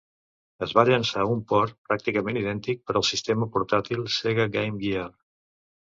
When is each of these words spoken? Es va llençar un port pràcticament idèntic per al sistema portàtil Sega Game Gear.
Es 0.65 0.71
va 0.77 0.85
llençar 0.87 1.25
un 1.33 1.43
port 1.51 1.75
pràcticament 1.89 2.41
idèntic 2.43 2.81
per 2.87 2.97
al 3.01 3.07
sistema 3.13 3.51
portàtil 3.57 4.03
Sega 4.19 4.49
Game 4.57 4.85
Gear. 4.87 5.09